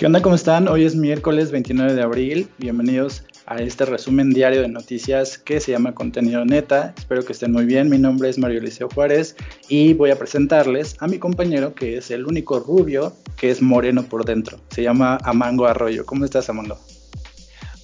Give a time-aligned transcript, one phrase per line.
[0.00, 0.22] ¿Qué onda?
[0.22, 0.66] ¿Cómo están?
[0.66, 2.48] Hoy es miércoles 29 de abril.
[2.56, 6.94] Bienvenidos a este resumen diario de noticias que se llama Contenido Neta.
[6.96, 7.90] Espero que estén muy bien.
[7.90, 9.36] Mi nombre es Mario Eliseo Juárez
[9.68, 14.02] y voy a presentarles a mi compañero que es el único rubio que es moreno
[14.04, 14.58] por dentro.
[14.70, 16.06] Se llama Amango Arroyo.
[16.06, 16.78] ¿Cómo estás, Amango?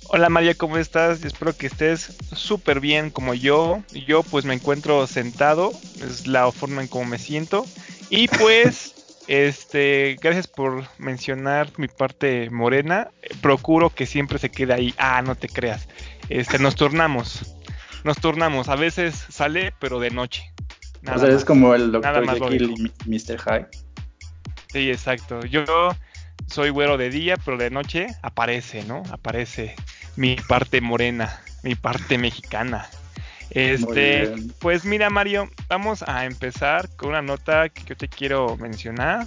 [0.09, 1.23] Hola María, ¿cómo estás?
[1.23, 3.83] Espero que estés súper bien como yo.
[4.07, 5.71] Yo pues me encuentro sentado,
[6.03, 7.67] es la forma en cómo me siento.
[8.09, 8.95] Y pues
[9.27, 13.09] este, gracias por mencionar mi parte morena.
[13.41, 14.95] Procuro que siempre se quede ahí.
[14.99, 15.89] Ah, no te creas.
[16.29, 17.57] Este, nos turnamos.
[18.05, 18.69] Nos turnamos.
[18.69, 20.53] A veces sale, pero de noche.
[21.13, 22.29] o sea, es como el Dr.
[22.29, 23.39] Jekyll y Mr.
[23.41, 23.69] Hyde.
[24.73, 25.41] Sí, exacto.
[25.45, 25.65] Yo
[26.47, 29.03] soy güero de día, pero de noche aparece, ¿no?
[29.11, 29.75] Aparece
[30.17, 32.89] mi parte morena, mi parte mexicana.
[33.51, 39.27] Este, pues mira Mario, vamos a empezar con una nota que yo te quiero mencionar.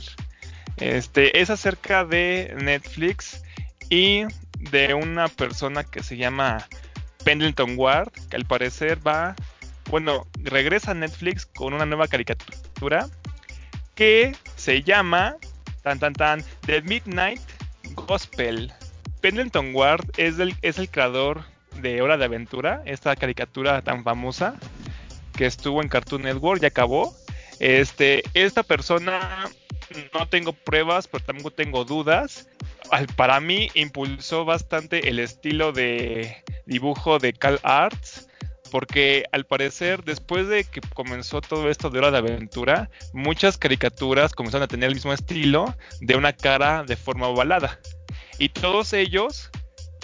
[0.78, 3.42] Este, es acerca de Netflix
[3.90, 4.24] y
[4.72, 6.68] de una persona que se llama
[7.24, 9.36] Pendleton Ward, que al parecer va,
[9.90, 13.08] bueno, regresa a Netflix con una nueva caricatura
[13.96, 15.36] que se llama
[15.84, 17.42] tan tan tan The Midnight
[17.96, 18.72] Gospel.
[19.22, 21.44] Pendleton Ward es el, es el creador
[21.82, 24.56] de Hora de Aventura, esta caricatura tan famosa
[25.36, 27.16] que estuvo en Cartoon Network y acabó.
[27.60, 29.50] Este, esta persona
[30.14, 32.48] no tengo pruebas, pero tampoco tengo dudas.
[33.16, 38.28] Para mí impulsó bastante el estilo de dibujo de Cal Arts.
[38.72, 44.34] Porque al parecer, después de que comenzó todo esto de Hora de Aventura, muchas caricaturas
[44.34, 47.80] comenzaron a tener el mismo estilo de una cara de forma ovalada.
[48.38, 49.50] Y todos ellos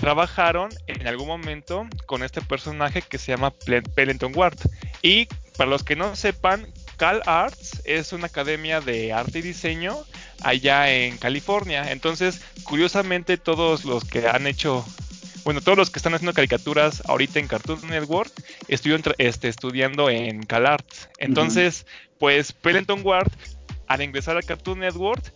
[0.05, 3.51] trabajaron en algún momento con este personaje que se llama
[3.95, 4.59] Pendleton Ward.
[5.01, 9.97] Y para los que no sepan, Cal Arts es una academia de arte y diseño
[10.43, 11.91] allá en California.
[11.91, 14.85] Entonces, curiosamente, todos los que han hecho,
[15.43, 18.31] bueno, todos los que están haciendo caricaturas ahorita en Cartoon Network
[18.67, 21.09] estuvieron este, estudiando en Cal Arts.
[21.17, 21.87] Entonces,
[22.19, 23.31] pues Pendleton Ward,
[23.87, 25.33] al ingresar a Cartoon Network,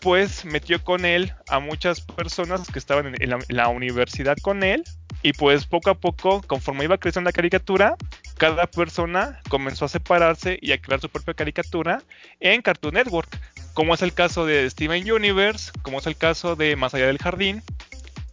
[0.00, 4.84] pues metió con él a muchas personas que estaban en la, universidad con él
[5.22, 7.96] y pues poco a poco, conforme iba creciendo la caricatura,
[8.38, 12.02] cada persona comenzó a separarse y a crear su propia caricatura
[12.40, 13.38] en Cartoon Network,
[13.74, 17.18] como es el caso de Steven Universe, como es el caso de Más allá del
[17.18, 17.62] jardín,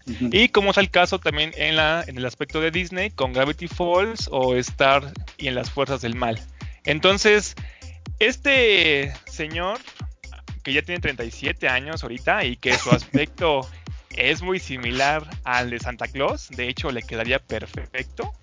[0.06, 3.68] y como es el caso también en, la, en el aspecto de Disney con Gravity
[3.68, 6.40] Falls o Star y en las fuerzas del mal.
[6.86, 7.56] Entonces,
[8.20, 9.80] este señor
[10.68, 13.66] que ya tiene 37 años ahorita y que su aspecto
[14.18, 16.50] es muy similar al de Santa Claus.
[16.50, 18.34] De hecho, le quedaría perfecto.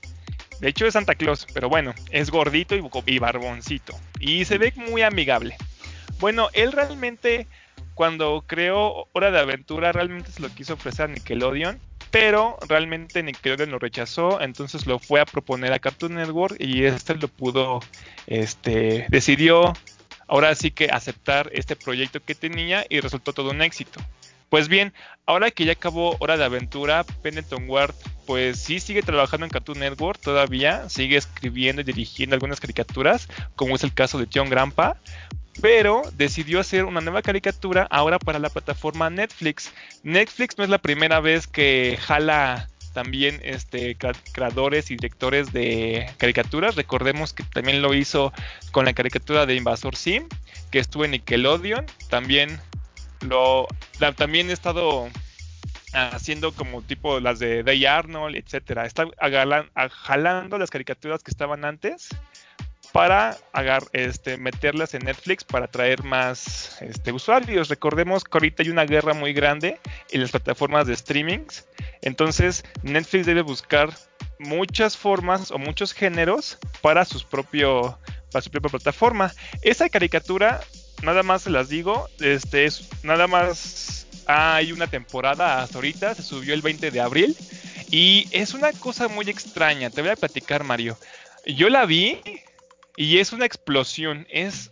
[0.58, 3.94] De hecho, es Santa Claus, pero bueno, es gordito y, barboncito.
[4.20, 5.54] Y se ve muy amigable.
[6.18, 7.46] Bueno, él realmente,
[7.92, 11.78] cuando creó Hora de Aventura, realmente se lo quiso ofrecer a Nickelodeon.
[12.10, 17.16] Pero realmente Nickelodeon lo rechazó, entonces lo fue a proponer a Cartoon Network y este
[17.16, 17.80] lo pudo,
[18.26, 19.74] este, decidió
[20.26, 24.00] ahora sí que aceptar este proyecto que tenía y resultó todo un éxito.
[24.48, 24.92] Pues bien,
[25.26, 27.94] ahora que ya acabó Hora de Aventura, Pendleton Ward
[28.26, 33.74] pues sí sigue trabajando en Cartoon Network todavía, sigue escribiendo y dirigiendo algunas caricaturas, como
[33.74, 34.96] es el caso de John Grampa,
[35.60, 39.72] pero decidió hacer una nueva caricatura ahora para la plataforma Netflix.
[40.02, 43.98] Netflix no es la primera vez que jala también este,
[44.32, 46.76] creadores y directores de caricaturas.
[46.76, 48.32] Recordemos que también lo hizo
[48.70, 50.28] con la caricatura de Invasor Sim,
[50.70, 51.84] que estuvo en Nickelodeon.
[52.08, 52.58] También
[53.20, 53.68] lo
[54.16, 55.08] también he estado
[55.92, 58.86] haciendo como tipo las de Day Arnold, etcétera.
[58.86, 59.06] Está
[59.90, 62.08] jalando las caricaturas que estaban antes
[62.94, 63.36] para
[63.92, 67.68] este, meterlas en Netflix para traer más este, usuarios.
[67.68, 69.80] Recordemos que ahorita hay una guerra muy grande
[70.12, 71.66] en las plataformas de streamings.
[72.02, 73.90] Entonces Netflix debe buscar
[74.38, 77.98] muchas formas o muchos géneros para su propia
[78.70, 79.32] plataforma.
[79.62, 80.60] Esa caricatura,
[81.02, 86.22] nada más se las digo, este es nada más hay una temporada hasta ahorita, se
[86.22, 87.36] subió el 20 de abril
[87.90, 89.90] y es una cosa muy extraña.
[89.90, 90.96] Te voy a platicar, Mario.
[91.44, 92.20] Yo la vi
[92.96, 94.70] y es una explosión, es,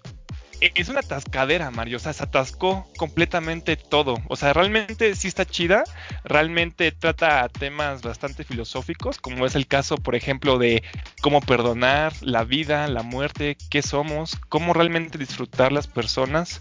[0.60, 1.96] es una atascadera, Mario.
[1.96, 4.16] O sea, se atascó completamente todo.
[4.28, 5.84] O sea, realmente sí está chida.
[6.24, 10.82] Realmente trata temas bastante filosóficos, como es el caso, por ejemplo, de
[11.20, 16.60] cómo perdonar la vida, la muerte, qué somos, cómo realmente disfrutar las personas.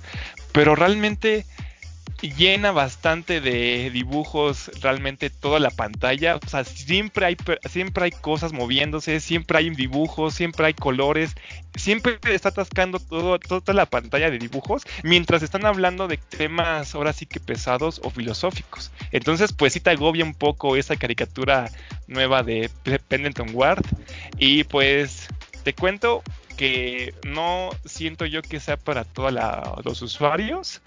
[0.52, 1.46] Pero realmente
[2.22, 6.36] llena bastante de dibujos realmente toda la pantalla.
[6.36, 7.38] O sea, siempre hay,
[7.70, 11.36] siempre hay cosas moviéndose, siempre hay dibujos, siempre hay colores,
[11.76, 17.14] siempre está atascando todo, toda la pantalla de dibujos mientras están hablando de temas ahora
[17.14, 18.92] sí que pesados o filosóficos.
[19.12, 21.70] Entonces, pues sí te agobia un poco esa caricatura
[22.08, 22.70] nueva de
[23.08, 23.86] Pendleton Ward.
[24.38, 25.28] Y pues
[25.64, 26.24] te cuento
[26.58, 29.34] que no siento yo que sea para todos
[29.84, 30.82] los usuarios,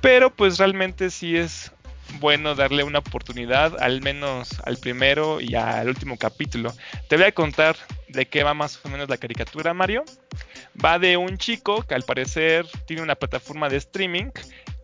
[0.00, 1.72] pero pues realmente sí es
[2.20, 6.72] bueno darle una oportunidad, al menos al primero y al último capítulo.
[7.08, 7.76] Te voy a contar
[8.08, 10.04] de qué va más o menos la caricatura, Mario.
[10.82, 14.30] Va de un chico que al parecer tiene una plataforma de streaming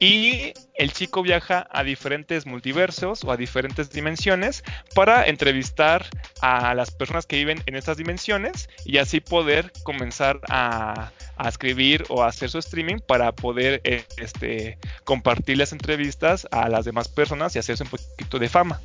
[0.00, 4.64] y el chico viaja a diferentes multiversos o a diferentes dimensiones
[4.94, 6.06] para entrevistar
[6.40, 12.22] a las personas que viven en estas dimensiones y así poder comenzar a, escribir o
[12.22, 17.58] hacer su streaming para poder eh, este, compartir las entrevistas a las demás personas y
[17.58, 18.80] hacerse un poquito de fama.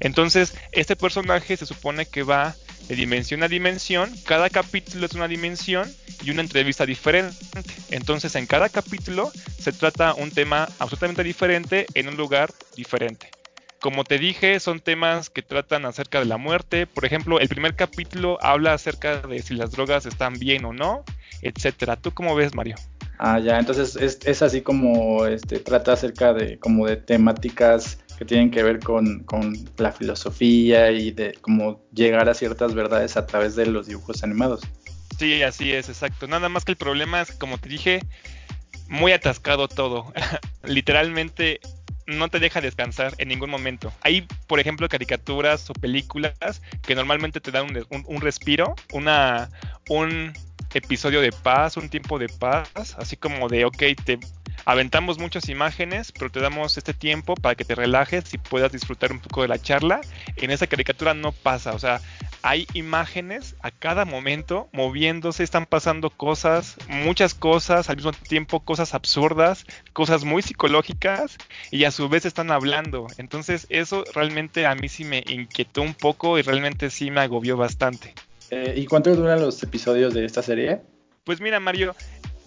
[0.00, 2.54] Entonces, este personaje se supone que va
[2.88, 5.90] de dimensión a dimensión, cada capítulo es una dimensión
[6.22, 7.36] y una entrevista diferente.
[7.90, 13.30] Entonces en cada capítulo se trata un tema absolutamente diferente en un lugar diferente.
[13.80, 16.86] Como te dije, son temas que tratan acerca de la muerte.
[16.86, 21.04] Por ejemplo, el primer capítulo habla acerca de si las drogas están bien o no,
[21.44, 21.96] etcétera.
[21.96, 22.76] ¿Tú cómo ves, Mario?
[23.18, 28.24] Ah, ya, entonces es, es así como este, trata acerca de como de temáticas que
[28.24, 29.24] tienen que ver con,
[29.76, 34.62] la filosofía y de cómo llegar a ciertas verdades a través de los dibujos animados.
[35.18, 36.26] Sí, así es, exacto.
[36.26, 38.00] Nada más que el problema es, como te dije,
[38.88, 40.12] muy atascado todo.
[40.64, 41.60] Literalmente
[42.06, 43.92] no te deja descansar en ningún momento.
[44.02, 49.50] Hay, por ejemplo, caricaturas o películas que normalmente te dan un, un respiro, una,
[49.88, 50.32] un
[50.74, 54.18] episodio de paz, un tiempo de paz, así como de, ok, te
[54.64, 59.12] aventamos muchas imágenes, pero te damos este tiempo para que te relajes y puedas disfrutar
[59.12, 60.00] un poco de la charla.
[60.36, 62.00] En esa caricatura no pasa, o sea,
[62.42, 68.92] hay imágenes a cada momento moviéndose, están pasando cosas, muchas cosas, al mismo tiempo cosas
[68.92, 71.38] absurdas, cosas muy psicológicas
[71.70, 73.06] y a su vez están hablando.
[73.16, 77.56] Entonces eso realmente a mí sí me inquietó un poco y realmente sí me agobió
[77.56, 78.14] bastante.
[78.56, 80.80] Eh, ¿Y cuánto duran los episodios de esta serie?
[81.24, 81.96] Pues mira Mario,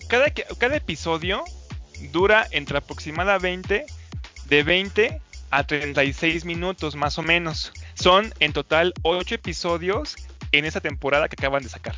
[0.08, 0.28] cada,
[0.58, 1.44] cada episodio
[2.14, 3.86] dura entre aproximadamente
[4.48, 7.74] de 20 a 36 minutos más o menos.
[7.94, 10.16] Son en total 8 episodios
[10.54, 11.96] en esa temporada que acaban de sacar.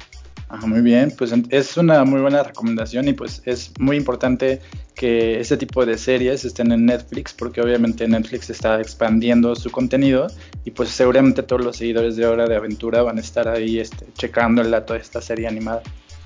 [0.51, 4.59] Ah, muy bien, pues es una muy buena recomendación y pues es muy importante
[4.95, 10.25] que este tipo de series estén en Netflix porque obviamente Netflix está expandiendo su contenido
[10.65, 14.07] y pues seguramente todos los seguidores de Hora de Aventura van a estar ahí este,
[14.13, 15.83] checando el dato de esta serie animada.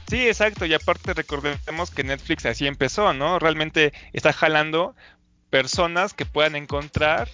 [0.08, 3.40] Sí, exacto, y aparte recordemos que Netflix así empezó, ¿no?
[3.40, 4.96] Realmente está jalando
[5.50, 7.28] personas que puedan encontrar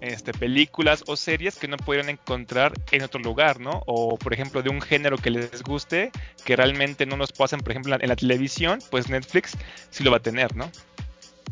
[0.00, 3.82] este, películas o series que no pudieran encontrar en otro lugar, ¿no?
[3.86, 6.10] O por ejemplo de un género que les guste,
[6.44, 9.56] que realmente no nos pasan, por ejemplo, en la televisión, pues Netflix
[9.90, 10.70] sí lo va a tener, ¿no?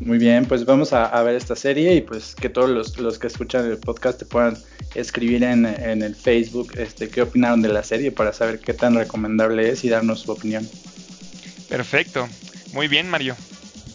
[0.01, 3.69] Muy bien, pues vamos a, ver esta serie y pues que todos los, que escuchan
[3.69, 4.57] el podcast te puedan
[4.95, 9.69] escribir en, el Facebook este, qué opinaron de la serie para saber qué tan recomendable
[9.69, 10.67] es y darnos su opinión.
[11.69, 12.27] Perfecto,
[12.73, 13.35] muy bien Mario.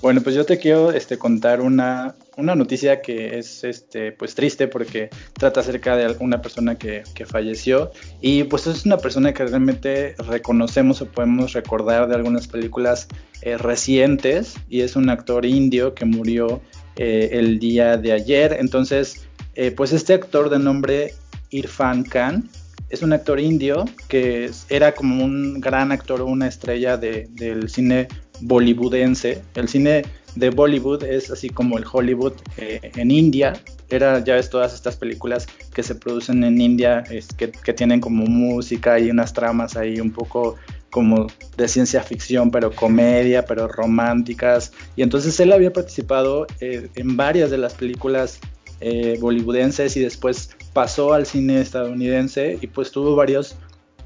[0.01, 4.69] Bueno, pues yo te quiero este, contar una, una noticia que es este, pues triste
[4.69, 7.91] porque trata acerca de una persona que, falleció
[8.21, 13.09] y pues es una persona que realmente reconocemos o podemos recordar de algunas películas
[13.43, 16.61] eh, recientes y es un actor indio que murió
[16.97, 18.57] eh, el día de ayer.
[18.59, 21.15] Entonces, eh, pues este actor de nombre
[21.51, 22.49] Irfan Khan
[22.91, 28.09] es un actor indio que era como un gran actor una estrella del cine
[28.41, 29.43] bollywoodense.
[29.55, 30.05] El cine
[30.37, 33.55] de Bollywood es así como el Hollywood eh, en India.
[33.89, 38.25] Era, ya ves, todas estas películas que se producen en India, es, que, tienen como
[38.27, 40.57] música y unas tramas ahí un poco
[40.91, 41.27] como
[41.57, 44.73] de ciencia ficción, pero comedia, pero románticas.
[44.95, 48.39] Y entonces él había participado eh, en varias de las películas
[48.81, 53.57] eh, bollywoodenses y después pasó al cine estadounidense y pues tuvo varios,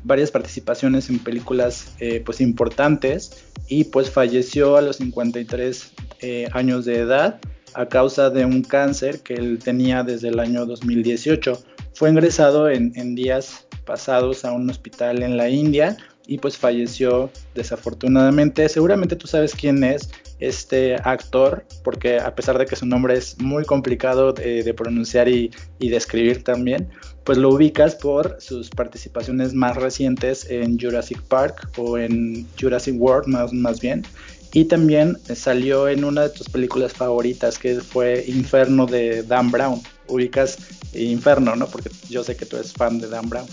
[0.04, 6.84] varias participaciones en películas eh, pues importantes y pues falleció a los 53 eh, años
[6.84, 7.40] de edad
[7.74, 11.62] a causa de un cáncer que él tenía desde el año 2018.
[11.94, 18.68] Fue ingresado en, días pasados a un hospital en la India y pues falleció desafortunadamente.
[18.68, 23.38] Seguramente tú sabes quién es este actor, porque a pesar de que su nombre es
[23.40, 26.88] muy complicado de, pronunciar y, de escribir también,
[27.24, 33.28] pues lo ubicas por sus participaciones más recientes en Jurassic Park o en Jurassic World
[33.28, 34.04] más, más bien.
[34.52, 39.80] y también salió en una de tus películas favoritas que fue Inferno de Dan Brown.
[40.08, 40.58] Ubicas
[40.92, 41.66] Inferno, ¿no?
[41.68, 43.46] Porque yo sé que tú eres fan de Dan Brown.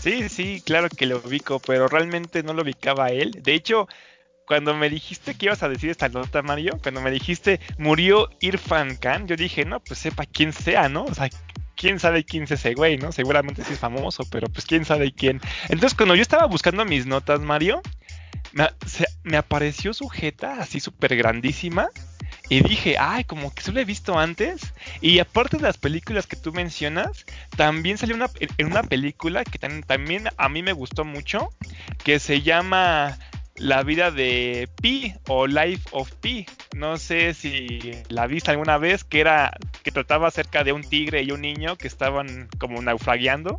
[0.00, 3.40] Sí, sí, claro que lo ubico, pero realmente no lo ubicaba él.
[3.42, 3.86] De hecho,
[4.46, 8.96] cuando me dijiste que ibas a decir esta nota, Mario, cuando me dijiste murió Irfan
[8.96, 11.04] Khan, yo dije, no, pues sepa quién sea, ¿no?
[11.04, 11.28] O sea,
[11.76, 13.12] quién sabe quién es ese güey, ¿no?
[13.12, 15.40] Seguramente sí es famoso, pero pues quién sabe quién.
[15.68, 17.82] Entonces, cuando yo estaba buscando mis notas, Mario,
[19.22, 21.88] me, apareció sujeta así súper grandísima.
[22.50, 24.74] Y dije, ay, como que se lo he visto antes.
[25.00, 27.24] Y aparte de las películas que tú mencionas,
[27.56, 28.28] también salió una,
[28.58, 31.48] en una película que también a mí me gustó mucho,
[32.04, 33.18] que se llama
[33.56, 36.46] La vida de Pi o Life of Pi.
[36.76, 41.22] No sé si la viste alguna vez, que era que trataba acerca de un tigre
[41.22, 43.58] y un niño que estaban como naufragiando.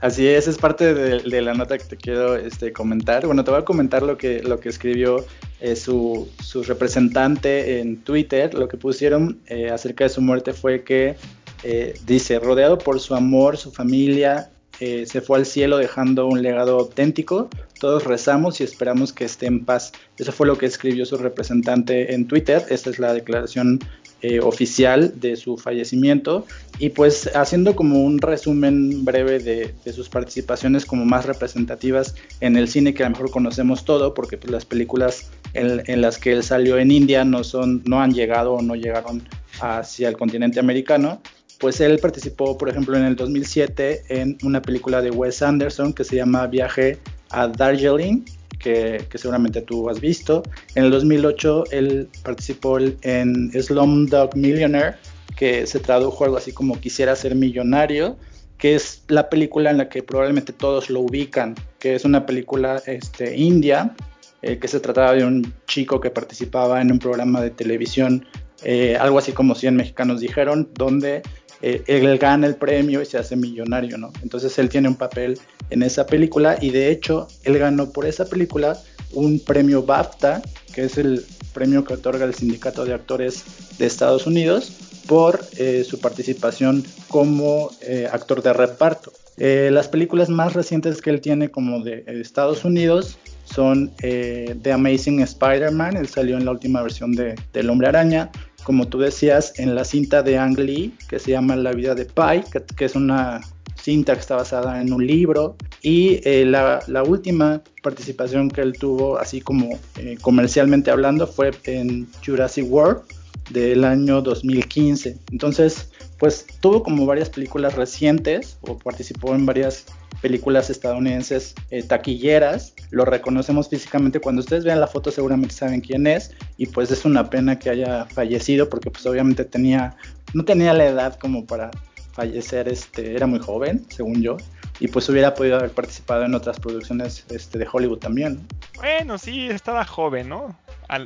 [0.00, 3.26] Así es, es parte de, la nota que te quiero este, comentar.
[3.26, 5.26] Bueno, te voy a comentar lo que, lo que escribió
[5.60, 8.54] eh, su, su, representante en Twitter.
[8.54, 11.16] Lo que pusieron eh, acerca de su muerte fue que,
[11.64, 16.78] eh, dice, rodeado por su amor, su familia, se fue al cielo dejando un legado
[16.78, 17.48] auténtico.
[17.80, 19.92] Todos rezamos y esperamos que esté en paz.
[20.16, 22.64] Eso fue lo que escribió su representante en Twitter.
[22.68, 23.80] Esta es la declaración
[24.20, 26.44] eh, oficial de su fallecimiento
[26.80, 32.66] y pues haciendo como un resumen breve de, sus participaciones como más representativas en el
[32.66, 36.42] cine que a lo mejor conocemos todo porque pues, las películas en, las que él
[36.42, 39.22] salió en India no son no han llegado o no llegaron
[39.60, 41.22] hacia el continente americano
[41.58, 46.04] pues él participó por ejemplo en el 2007 en una película de Wes Anderson que
[46.04, 46.98] se llama Viaje
[47.30, 48.24] a Darjeeling
[48.58, 50.42] que, seguramente tú has visto.
[50.74, 54.96] En el 2008 él participó en Slumdog Millionaire,
[55.36, 58.16] que se tradujo algo así como Quisiera ser millonario,
[58.58, 62.82] que es la película en la que probablemente todos lo ubican, que es una película
[62.86, 63.94] este, india,
[64.42, 68.26] eh, que se trataba de un chico que participaba en un programa de televisión,
[68.64, 71.22] eh, algo así como 100 mexicanos dijeron, donde
[71.60, 74.12] eh, él gana el premio y se hace millonario, ¿no?
[74.22, 75.38] Entonces él tiene un papel
[75.70, 78.78] en esa película y de hecho él ganó por esa película
[79.12, 83.44] un premio BAFTA, que es el premio que otorga el Sindicato de Actores
[83.78, 84.72] de Estados Unidos
[85.06, 89.12] por eh, su participación como eh, actor de reparto.
[89.36, 95.96] las películas más recientes que él tiene como de Estados Unidos son The Amazing Spider-Man,
[95.96, 98.30] él salió en la última versión de, del Hombre Araña,
[98.64, 102.04] como tú decías, en la cinta de Ang Lee, que se llama La vida de
[102.04, 102.42] Pi,
[102.76, 103.40] que, es una
[103.80, 105.56] cinta que está basada en un libro.
[105.82, 112.08] Y eh, la, última participación que él tuvo, así como eh, comercialmente hablando, fue en
[112.24, 113.02] Jurassic World
[113.50, 115.18] del año 2015.
[115.32, 119.86] Entonces, pues tuvo como varias películas recientes o participó en varias
[120.20, 122.74] películas estadounidenses eh, taquilleras.
[122.90, 124.20] Lo reconocemos físicamente.
[124.20, 126.32] Cuando ustedes vean la foto seguramente saben quién es.
[126.56, 129.96] Y pues es una pena que haya fallecido porque pues obviamente tenía,
[130.34, 131.70] no tenía la edad como para
[132.12, 134.36] fallecer, este, era muy joven, según yo.
[134.80, 138.46] Y pues hubiera podido haber participado en otras producciones este, de Hollywood también.
[138.76, 140.56] Bueno, sí, estaba joven, ¿no?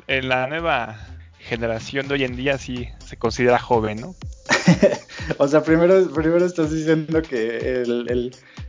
[0.06, 0.96] en la nueva
[1.40, 4.14] generación de hoy en día sí se considera joven, ¿no?
[5.38, 7.82] o sea, primero, estás diciendo que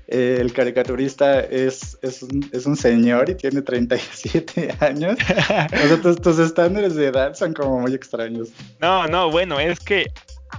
[0.08, 5.18] el, caricaturista es, es, un, es, un, señor y tiene 37 años.
[5.20, 8.50] o sea, tus, tus estándares de edad son como muy extraños.
[8.80, 10.12] No, no, bueno, es que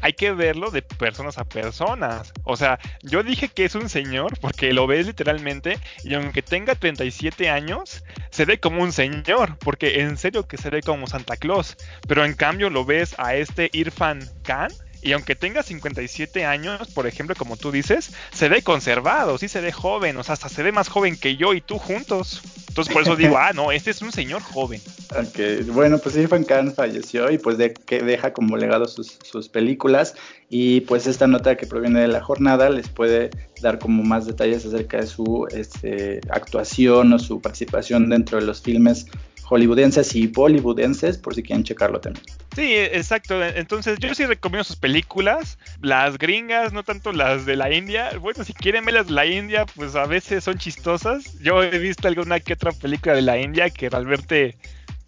[0.02, 2.32] hay que verlo de personas a personas.
[2.44, 6.74] O sea, yo dije que es un señor porque lo ves literalmente y aunque tenga
[6.74, 11.36] 37 años, se ve como un señor, porque en serio que se ve como Santa
[11.36, 11.76] Claus.
[12.06, 14.70] Pero en cambio lo ves a este Irfan Khan
[15.04, 19.60] y aunque tenga 57 años, por ejemplo, como tú dices, se ve conservado, sí se
[19.60, 22.40] ve joven, o sea, hasta se ve más joven que yo y tú juntos.
[22.68, 24.80] Entonces por eso digo, ah, no, este es un señor joven.
[25.10, 29.50] Ok, bueno, pues Irfan Khan falleció y pues de, que deja como legado sus, sus
[29.50, 30.14] películas
[30.48, 33.28] y pues esta nota que proviene de la jornada les puede
[33.60, 38.62] dar como más detalles acerca de su este, actuación o su participación dentro de los
[38.62, 39.06] filmes
[39.44, 42.24] hollywoodenses y bollywoodenses, por si quieren checarlo también.
[42.54, 43.42] Sí, exacto.
[43.42, 48.10] Entonces yo sí recomiendo sus películas, las gringas, no tanto las de la India.
[48.20, 51.36] Bueno, si quieren ver las de la India, pues a veces son chistosas.
[51.40, 54.56] Yo he visto alguna que otra película de la India que realmente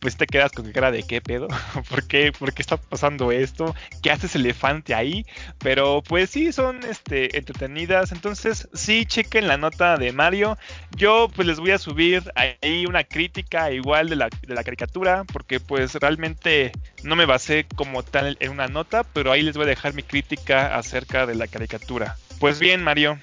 [0.00, 1.48] pues te quedas con cara de qué pedo,
[1.90, 3.74] ¿Por qué, ¿por qué está pasando esto?
[4.02, 5.26] ¿Qué hace ese elefante ahí?
[5.58, 8.12] Pero pues sí, son este, entretenidas.
[8.12, 10.58] Entonces sí, chequen la nota de Mario.
[10.96, 15.24] Yo pues les voy a subir ahí una crítica igual de la, de la caricatura,
[15.24, 16.72] porque pues realmente
[17.02, 20.02] no me basé como tal en una nota, pero ahí les voy a dejar mi
[20.02, 22.16] crítica acerca de la caricatura.
[22.38, 23.18] Pues bien, Mario,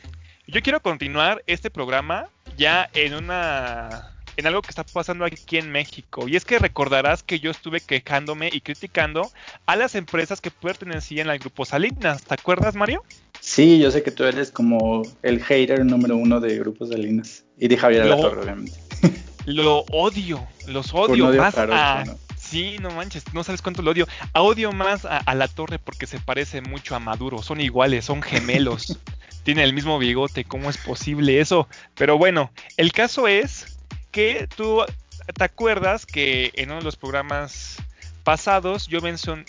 [0.48, 2.28] yo quiero continuar este programa
[2.58, 6.28] ya en una en algo que está pasando aquí en México.
[6.28, 9.32] Y es que recordarás que yo estuve quejándome y criticando
[9.66, 12.24] a las empresas que pertenecían al grupo Salinas.
[12.24, 13.04] ¿Te acuerdas, Mario?
[13.40, 17.44] Sí, yo sé que tú eres como el hater número uno de grupos Salinas.
[17.58, 18.78] Y de Javier lo, Torre, obviamente.
[19.46, 22.06] Lo odio, los odio más a...
[22.38, 24.08] Sí, no manches, no sabes cuánto lo odio.
[24.34, 27.42] Odio más a, la torre porque se parece mucho a Maduro.
[27.42, 29.00] Son iguales, son gemelos.
[29.44, 30.46] Tiene el mismo bigote.
[30.46, 31.68] ¿Cómo es posible eso?
[31.96, 33.73] Pero bueno, el caso es
[34.14, 34.86] que tú
[35.34, 37.78] te acuerdas que en uno de los programas
[38.24, 39.00] pasados yo,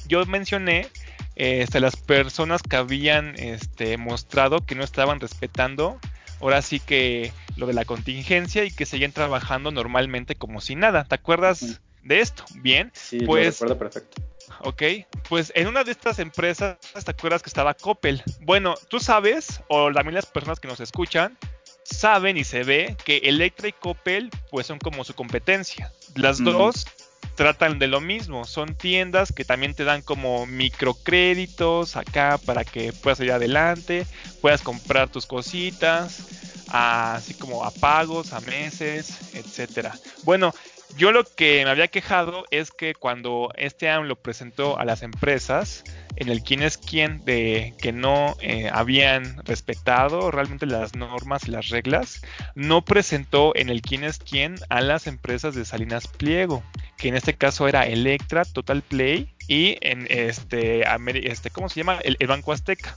[0.08, 0.88] yo mencioné
[1.36, 6.00] este, las personas que habían este, mostrado que no estaban respetando
[6.40, 11.04] ahora sí que lo de la contingencia y que seguían trabajando normalmente como si nada.
[11.04, 12.44] ¿Te acuerdas de esto?
[12.56, 12.90] Bien.
[12.94, 14.22] Sí, pues, lo recuerdo perfecto.
[14.60, 14.82] Ok,
[15.28, 18.22] pues en una de estas empresas, ¿te acuerdas que estaba Coppel?
[18.40, 21.36] Bueno, tú sabes, o también las personas que nos escuchan,
[21.84, 25.92] saben y se ve que Electra y Coppel pues son como su competencia.
[26.14, 26.86] Las dos
[27.34, 32.92] tratan de lo mismo, son tiendas que también te dan como microcréditos acá para que
[32.92, 34.06] puedas ir adelante,
[34.40, 36.26] puedas comprar tus cositas,
[36.68, 39.94] así como a pagos, a meses, etcétera.
[40.22, 40.54] Bueno,
[40.96, 45.02] yo lo que me había quejado es que cuando este AM lo presentó a las
[45.02, 45.82] empresas,
[46.16, 51.50] en el quién es quién de que no eh, habían respetado realmente las normas y
[51.50, 52.22] las reglas,
[52.54, 56.62] no presentó en el quién es quién a las empresas de Salinas Pliego,
[56.96, 60.84] que en este caso era Electra, Total Play y en este,
[61.28, 61.98] este ¿cómo se llama?
[62.02, 62.96] el Banco Azteca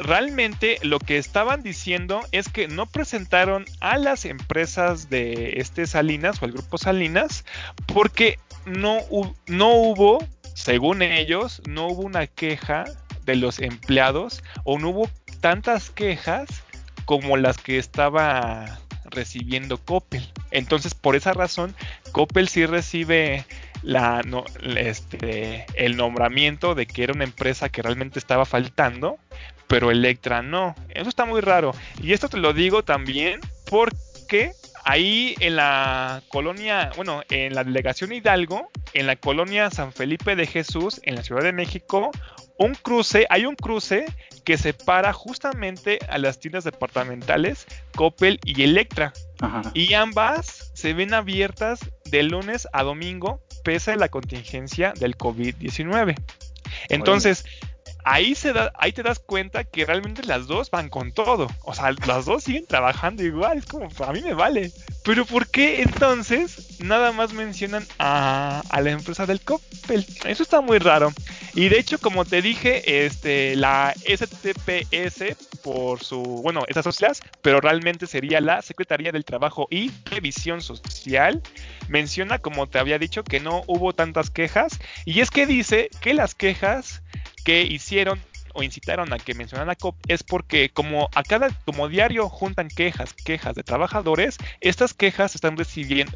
[0.00, 6.42] realmente lo que estaban diciendo es que no presentaron a las empresas de este Salinas
[6.42, 7.44] o el grupo Salinas
[7.86, 8.98] porque no,
[9.46, 10.18] no hubo,
[10.54, 12.84] según ellos, no hubo una queja
[13.24, 15.10] de los empleados o no hubo
[15.40, 16.48] tantas quejas
[17.04, 20.28] como las que estaba recibiendo Coppel.
[20.50, 21.74] Entonces, por esa razón,
[22.12, 23.44] Coppel sí recibe
[24.76, 29.18] este, el nombramiento de que era una empresa que realmente estaba faltando,
[29.66, 30.74] pero Electra no.
[30.88, 31.74] Eso está muy raro.
[32.02, 34.52] Y esto te lo digo también porque
[34.84, 40.46] ahí en la colonia, bueno, en la delegación Hidalgo, en la colonia San Felipe de
[40.46, 42.10] Jesús, en la Ciudad de México,
[42.58, 44.06] un cruce, hay un cruce
[44.44, 49.12] que separa justamente a las tiendas departamentales Coppel y Electra.
[49.74, 56.14] Y ambas se ven abiertas de lunes a domingo pese a la contingencia del COVID-19.
[56.88, 57.44] Entonces,
[58.06, 61.48] ahí, se da, ahí te das cuenta que realmente las dos van con todo.
[61.62, 63.58] O sea, las dos siguen trabajando igual.
[63.58, 64.72] Es como, a mí me vale.
[65.02, 70.06] Pero ¿por qué entonces nada más mencionan a, la empresa del Coppel?
[70.24, 71.12] Eso está muy raro.
[71.54, 77.60] Y de hecho, como te dije, este, la STPS por su, bueno, estas sociedades, pero
[77.60, 81.42] realmente sería la Secretaría del Trabajo y Previsión Social,
[81.88, 84.78] menciona, como te había dicho, que no hubo tantas quejas.
[85.04, 87.02] Y es que dice que las quejas
[87.46, 88.20] que hicieron
[88.54, 92.68] o incitaron a que mencionaran a COP es porque como a cada como diario juntan
[92.68, 96.12] quejas, quejas de trabajadores, estas quejas están recibiendo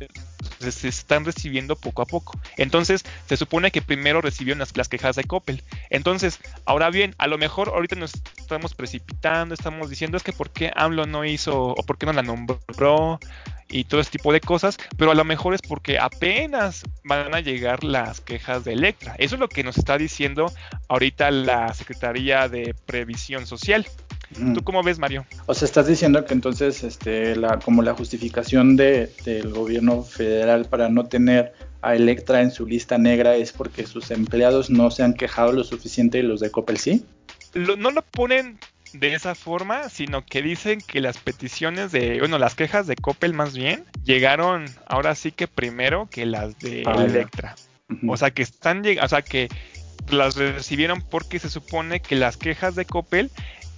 [0.61, 2.39] se están recibiendo poco a poco.
[2.57, 5.63] Entonces, se supone que primero recibieron las, quejas de Coppel.
[5.89, 10.51] Entonces, ahora bien, a lo mejor ahorita nos estamos precipitando, estamos diciendo es que por
[10.51, 13.19] qué AMLO no hizo o por qué no la nombró
[13.69, 17.41] y todo ese tipo de cosas, pero a lo mejor es porque apenas van a
[17.41, 19.15] llegar las quejas de Electra.
[19.19, 20.53] Eso es lo que nos está diciendo
[20.89, 23.87] ahorita la Secretaría de Previsión Social.
[24.55, 25.27] ¿Tú cómo ves, Mario?
[25.47, 30.67] O sea, estás diciendo que entonces, este, la, como la justificación de, del gobierno federal
[30.67, 35.03] para no tener a Electra en su lista negra es porque sus empleados no se
[35.03, 37.05] han quejado lo suficiente y los de Coppel sí.
[37.55, 38.59] no lo ponen
[38.93, 43.35] de esa forma, sino que dicen que las peticiones de, bueno, las quejas de Coppel
[43.35, 47.57] más bien, llegaron ahora sí que primero que las de ah, Electra.
[48.07, 49.49] O sea, que están o sea, que
[50.11, 53.31] las recibieron porque se supone que las quejas de Coppel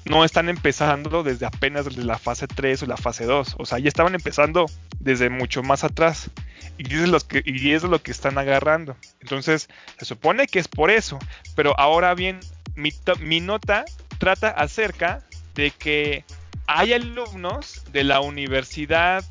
[0.05, 3.57] no están empezando desde apenas desde la fase 3 o la fase 2.
[3.59, 4.67] O sea, ya estaban empezando
[4.99, 6.31] desde mucho más atrás.
[6.79, 8.97] Y es, los que, y es lo que están agarrando.
[9.21, 11.19] Entonces, se supone que es por eso.
[11.55, 12.41] Pero ahora bien,
[12.75, 13.85] mi, mi nota
[14.19, 15.23] trata acerca
[15.55, 16.25] de que
[16.67, 19.25] hay alumnos de la Universidad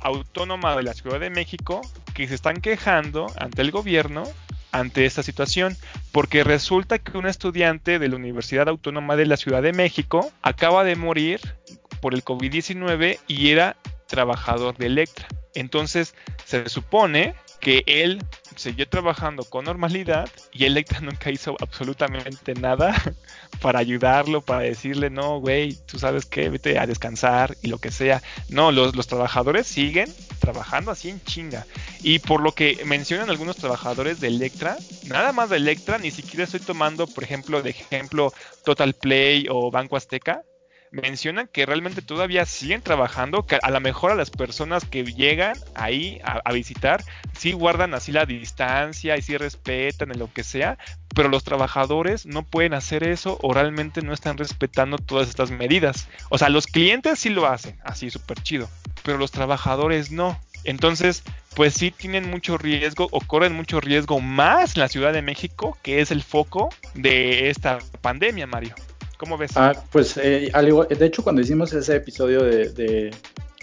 [0.00, 1.80] Autónoma de la Ciudad de México
[2.12, 4.24] que se están quejando ante el gobierno
[4.74, 5.76] ante esta situación,
[6.10, 10.82] porque resulta que un estudiante de la Universidad Autónoma de la Ciudad de México acaba
[10.82, 11.40] de morir
[12.00, 13.76] por el COVID-19 y era
[14.08, 15.28] trabajador de Electra.
[15.54, 18.20] Entonces se supone que él
[18.56, 22.94] siguió trabajando con normalidad y Electra nunca hizo absolutamente nada
[23.60, 27.90] para ayudarlo, para decirle, no, güey, tú sabes qué, vete a descansar y lo que
[27.90, 28.22] sea.
[28.48, 31.66] No, los, los trabajadores siguen trabajando así en chinga.
[32.02, 36.44] Y por lo que mencionan algunos trabajadores de Electra, nada más de Electra, ni siquiera
[36.44, 38.32] estoy tomando, por ejemplo, de ejemplo
[38.64, 40.42] Total Play o Banco Azteca,
[40.94, 45.56] mencionan que realmente todavía siguen trabajando, que a lo mejor a las personas que llegan
[45.74, 47.04] ahí a, visitar,
[47.36, 50.78] sí guardan así la distancia y sí respetan en lo que sea,
[51.14, 56.08] pero los trabajadores no pueden hacer eso o realmente no están respetando todas estas medidas.
[56.30, 58.68] O sea, los clientes sí lo hacen, así súper chido,
[59.02, 60.38] pero los trabajadores no.
[60.64, 61.22] Entonces,
[61.54, 66.00] pues sí tienen mucho riesgo o corren mucho riesgo más la Ciudad de México, que
[66.00, 68.74] es el foco de esta pandemia, Mario.
[69.18, 69.52] ¿Cómo ves?
[69.56, 73.14] Ah, pues eh, de hecho cuando hicimos ese episodio de,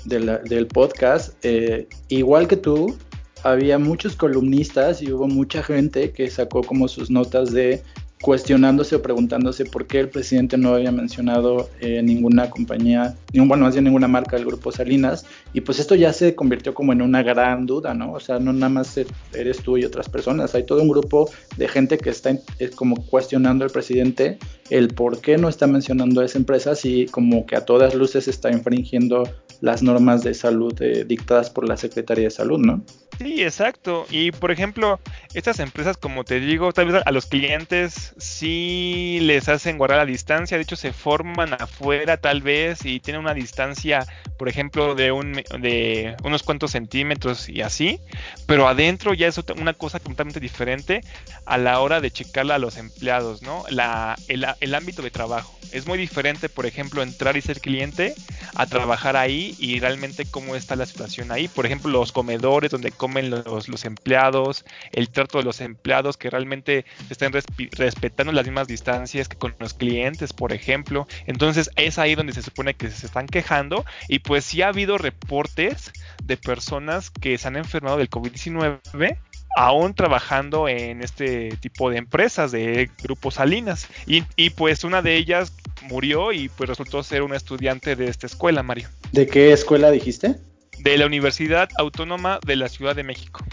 [0.05, 2.97] del podcast, eh, igual que tú,
[3.43, 7.81] había muchos columnistas y hubo mucha gente que sacó como sus notas de
[8.21, 13.73] cuestionándose o preguntándose por qué el presidente no había mencionado eh, ninguna compañía, bueno, más
[13.73, 17.23] bien ninguna marca del grupo Salinas, y pues esto ya se convirtió como en una
[17.23, 18.13] gran duda, ¿no?
[18.13, 18.99] O sea, no nada más
[19.33, 22.31] eres tú y otras personas, hay todo un grupo de gente que está
[22.75, 24.37] como cuestionando al presidente
[24.69, 28.27] el por qué no está mencionando a esa empresa si como que a todas luces
[28.27, 29.23] está infringiendo
[29.61, 32.83] las normas de salud eh, dictadas por la Secretaría de Salud, ¿no?
[33.19, 34.07] Sí, exacto.
[34.09, 34.99] Y por ejemplo,
[35.35, 40.05] estas empresas, como te digo, tal vez a los clientes sí les hacen guardar la
[40.07, 40.57] distancia.
[40.57, 45.33] De hecho, se forman afuera tal vez y tienen una distancia, por ejemplo, de, un,
[45.33, 47.99] de unos cuantos centímetros y así.
[48.47, 51.01] Pero adentro ya es una cosa completamente diferente
[51.45, 53.63] a la hora de checarla a los empleados, ¿no?
[53.69, 55.55] La, el, el ámbito de trabajo.
[55.71, 58.15] Es muy diferente, por ejemplo, entrar y ser cliente
[58.55, 61.47] a trabajar ahí y realmente cómo está la situación ahí.
[61.47, 66.29] Por ejemplo, los comedores donde comen los, los empleados, el trato de los empleados que
[66.29, 67.31] realmente estén
[67.71, 71.07] respetando las mismas distancias que con los clientes, por ejemplo.
[71.25, 74.97] Entonces es ahí donde se supone que se están quejando y pues sí ha habido
[74.97, 75.91] reportes
[76.23, 79.17] de personas que se han enfermado del COVID-19
[79.55, 83.87] aún trabajando en este tipo de empresas de grupos Salinas.
[84.05, 88.27] Y, y, pues una de ellas murió y pues resultó ser una estudiante de esta
[88.27, 88.89] escuela, Mario.
[89.11, 90.35] ¿De qué escuela dijiste?
[90.79, 93.43] De la Universidad Autónoma de la Ciudad de México.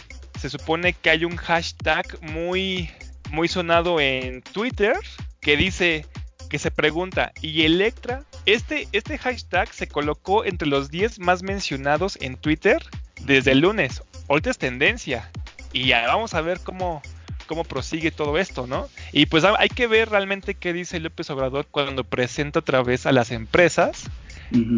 [0.40, 2.90] Se supone que hay un hashtag muy,
[3.30, 4.96] muy sonado en Twitter
[5.40, 6.06] que dice
[6.48, 8.24] que se pregunta, ¿y Electra?
[8.46, 12.82] Este, este hashtag se colocó entre los 10 más mencionados en Twitter
[13.20, 14.02] desde el lunes.
[14.28, 15.30] Ahorita es tendencia.
[15.72, 17.02] Y ya vamos a ver cómo,
[17.48, 18.88] cómo prosigue todo esto, ¿no?
[19.10, 23.12] Y pues hay que ver realmente qué dice López Obrador cuando presenta otra vez a
[23.12, 24.04] las empresas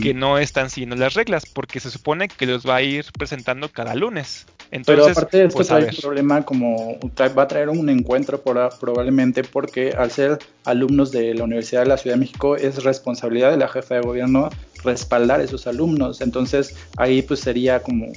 [0.03, 3.69] que no están siguiendo las reglas, porque se supone que los va a ir presentando
[3.69, 4.47] cada lunes.
[4.73, 8.41] Entonces, Pero aparte de esto pues, trae un problema como va a traer un encuentro
[8.43, 13.51] probablemente porque al ser alumnos de la Universidad de la Ciudad de México es responsabilidad
[13.51, 14.49] de la jefa de gobierno
[14.85, 16.21] respaldar a esos alumnos.
[16.21, 18.13] Entonces ahí pues sería como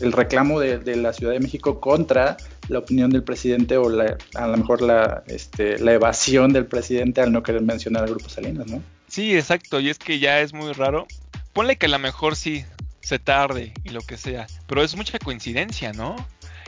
[0.00, 2.36] el reclamo de, la Ciudad de México contra
[2.68, 7.32] la opinión del presidente o a lo mejor la, este, la evasión del presidente al
[7.32, 8.82] no querer mencionar al Grupo Salinas, ¿no?
[9.08, 11.06] Sí, exacto, y es que ya es muy raro.
[11.52, 12.64] Ponle que a lo mejor sí
[13.00, 16.16] se tarde y lo que sea, pero es mucha coincidencia, ¿no?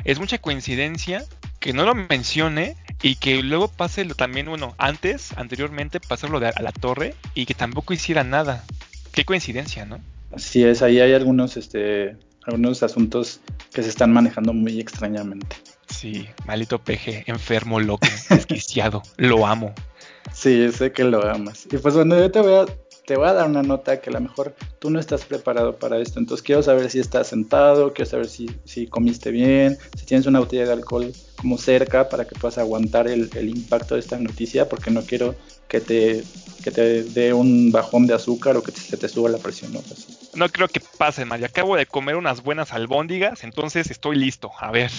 [0.04, 1.24] Es mucha coincidencia
[1.59, 6.48] que no lo mencione y que luego pase lo también, bueno, antes, anteriormente, pasarlo de
[6.48, 8.64] a la torre y que tampoco hiciera nada.
[9.12, 9.98] Qué coincidencia, ¿no?
[10.32, 13.40] Así es, ahí hay algunos, este, algunos asuntos
[13.72, 15.56] que se están manejando muy extrañamente.
[15.88, 19.75] Sí, malito peje, enfermo, loco, desquiciado, lo amo.
[20.33, 21.66] Sí, sé que lo amas.
[21.70, 22.66] Y pues bueno, yo te voy a,
[23.07, 25.99] te voy a dar una nota que a lo mejor tú no estás preparado para
[25.99, 26.18] esto.
[26.18, 30.40] Entonces quiero saber si estás sentado, quiero saber si, si comiste bien, si tienes una
[30.40, 34.68] botella de alcohol como cerca para que puedas aguantar el, el impacto de esta noticia,
[34.68, 35.37] porque no quiero
[35.68, 36.25] que te,
[36.64, 39.72] que te dé un bajón de azúcar o que se te suba la presión.
[39.72, 39.81] ¿no?
[39.81, 41.46] Pues, no creo que pase, María.
[41.46, 44.51] Acabo de comer unas buenas albóndigas, entonces estoy listo.
[44.61, 44.90] A ver.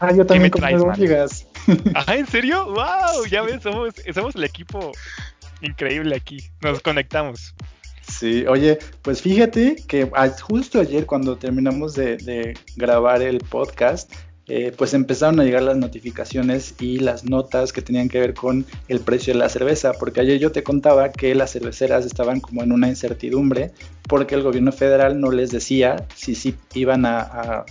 [0.00, 1.46] Ah, yo también comí albóndigas.
[1.94, 2.64] Ah, ¿en serio?
[2.64, 3.26] ¡Wow!
[3.30, 4.92] Ya ves, somos, somos el equipo
[5.60, 6.50] increíble aquí.
[6.62, 7.54] Nos conectamos.
[8.08, 14.12] Sí, oye, pues fíjate que justo ayer cuando terminamos de, de grabar el podcast,
[14.52, 18.66] eh, pues empezaron a llegar las notificaciones y las notas que tenían que ver con
[18.88, 22.64] el precio de la cerveza, porque ayer yo te contaba que las cerveceras estaban como
[22.64, 23.70] en una incertidumbre
[24.08, 27.64] porque el gobierno federal no les decía si sí iban a,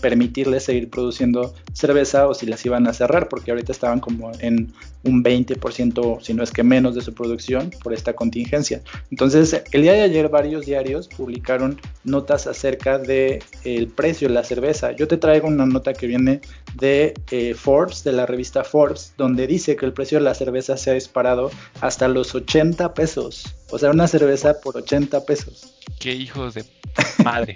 [0.00, 4.72] permitirles seguir produciendo cerveza o si las iban a cerrar, porque ahorita estaban como en
[5.04, 8.82] un 20%, si no es que menos de su producción por esta contingencia.
[9.10, 14.44] Entonces, el día de ayer varios diarios publicaron notas acerca del el precio de la
[14.44, 14.92] cerveza.
[14.92, 16.40] Yo te traigo una nota que viene viene
[16.74, 20.76] de eh, Forbes, de la revista Forbes, donde dice que el precio de la cerveza
[20.76, 23.56] se ha disparado hasta los 80 pesos.
[23.72, 25.74] O sea, una cerveza por 80 pesos.
[25.98, 26.64] Qué hijos de
[27.24, 27.54] madre.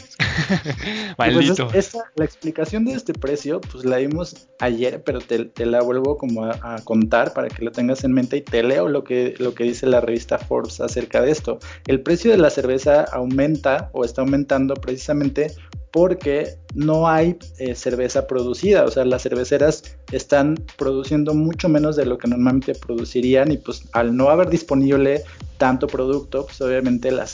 [1.16, 1.68] Pues, Maldito.
[2.14, 6.80] la explicación de este precio, pues la vimos ayer, pero te, la vuelvo como a,
[6.84, 9.86] contar para que lo tengas en mente y te leo lo que, lo que dice
[9.86, 11.58] la revista Forbes acerca de esto.
[11.86, 15.54] El precio de la cerveza aumenta o está aumentando precisamente
[15.96, 19.82] porque no hay eh, cerveza producida, o sea, las cerveceras
[20.12, 25.22] están produciendo mucho menos de lo que normalmente producirían y pues al no haber disponible
[25.56, 27.32] tanto producto, pues obviamente las,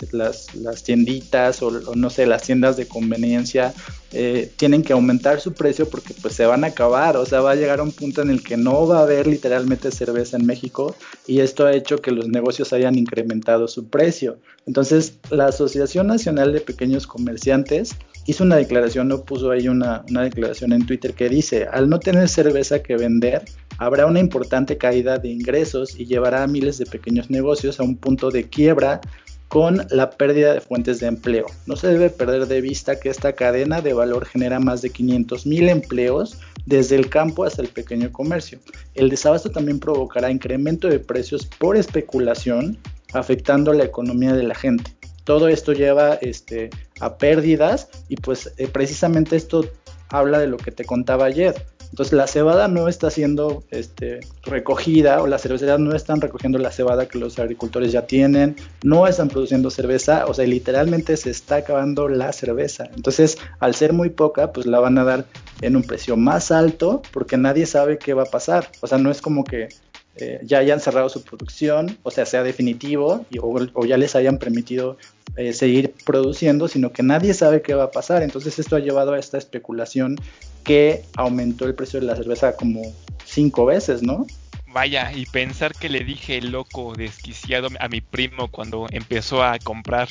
[0.85, 3.75] tienditas o, no sé, las tiendas de conveniencia
[4.12, 7.51] eh, tienen que aumentar su precio porque pues se van a acabar, o sea, va
[7.51, 10.46] a llegar a un punto en el que no va a haber literalmente cerveza en
[10.46, 10.94] México
[11.27, 14.38] y esto ha hecho que los negocios hayan incrementado su precio.
[14.66, 17.96] Entonces, la Asociación Nacional de Pequeños Comerciantes
[18.27, 22.29] hizo una declaración, no puso ahí una, declaración en Twitter que dice, al no tener
[22.29, 23.43] cerveza que vender,
[23.79, 27.97] habrá una importante caída de ingresos y llevará a miles de pequeños negocios a un
[27.97, 29.01] punto de quiebra
[29.49, 31.47] con la pérdida de fuentes de empleo.
[31.67, 35.47] No se debe perder de vista que esta cadena de valor genera más de 500
[35.47, 38.61] mil empleos desde el campo hasta el pequeño comercio.
[38.95, 42.79] El desabasto también provocará incremento de precios por especulación,
[43.13, 48.69] afectando la economía de la gente todo esto lleva este, a pérdidas y pues eh,
[48.69, 49.67] precisamente esto
[50.09, 51.55] habla de lo que te contaba ayer.
[51.93, 56.73] Entonces la cebada no está siendo este, recogida o las cervecerías no están recogiendo la
[56.73, 61.57] cebada que los agricultores ya tienen, no están produciendo cerveza, o sea, literalmente se está
[61.57, 62.89] acabando la cerveza.
[62.97, 65.27] Entonces, al ser muy poca, pues la van a dar
[65.61, 68.71] en un precio más alto porque nadie sabe qué va a pasar.
[68.81, 69.69] O sea, no es como que
[70.16, 74.38] eh, ya hayan cerrado su producción, o sea, sea definitivo, y, o, ya les hayan
[74.38, 74.98] permitido
[75.37, 78.22] eh, seguir produciendo, sino que nadie sabe qué va a pasar.
[78.22, 80.16] Entonces esto ha llevado a esta especulación
[80.64, 82.83] que aumentó el precio de la cerveza como
[83.25, 84.27] cinco veces, ¿no?
[84.66, 90.09] Vaya, y pensar que le dije loco, desquiciado a mi primo cuando empezó a comprar